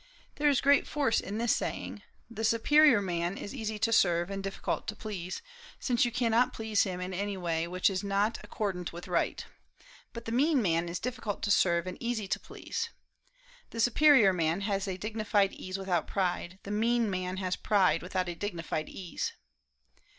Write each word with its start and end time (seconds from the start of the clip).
There 0.37 0.49
is 0.49 0.61
great 0.61 0.87
force 0.87 1.19
in 1.19 1.37
this 1.37 1.55
saying: 1.55 2.01
"The 2.27 2.43
superior 2.43 3.03
man 3.03 3.37
is 3.37 3.53
easy 3.53 3.77
to 3.77 3.93
serve 3.93 4.31
and 4.31 4.41
difficult 4.43 4.87
to 4.87 4.95
please, 4.95 5.43
since 5.79 6.05
you 6.05 6.11
cannot 6.11 6.53
please 6.53 6.81
him 6.85 6.99
in 6.99 7.13
any 7.13 7.37
way 7.37 7.67
which 7.67 7.87
is 7.87 8.03
not 8.03 8.39
accordant 8.43 8.91
with 8.91 9.07
right; 9.07 9.45
but 10.11 10.25
the 10.25 10.31
mean 10.31 10.59
man 10.59 10.89
is 10.89 10.97
difficult 10.97 11.43
to 11.43 11.51
serve 11.51 11.85
and 11.85 12.01
easy 12.01 12.27
to 12.29 12.39
please. 12.39 12.89
The 13.69 13.79
superior 13.79 14.33
man 14.33 14.61
has 14.61 14.87
a 14.87 14.97
dignified 14.97 15.53
ease 15.53 15.77
without 15.77 16.07
pride; 16.07 16.57
the 16.63 16.71
mean 16.71 17.07
man 17.07 17.37
has 17.37 17.55
pride 17.55 18.01
without 18.01 18.27
a 18.27 18.33
dignified 18.33 18.89
ease." 18.89 19.33